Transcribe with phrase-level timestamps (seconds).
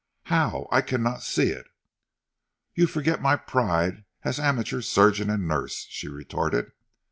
[0.23, 0.67] "How?
[0.71, 1.67] I cannot see it."
[2.73, 6.71] "You forget my pride as amateur surgeon and nurse," she retorted.